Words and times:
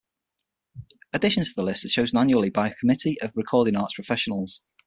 Additions 1.13 1.53
to 1.53 1.61
the 1.61 1.63
list 1.63 1.85
are 1.85 1.87
chosen 1.87 2.17
annually 2.17 2.49
by 2.49 2.67
a 2.69 2.73
committee 2.73 3.21
of 3.21 3.33
recording 3.37 3.75
arts 3.75 3.93
professionals. 3.93 4.59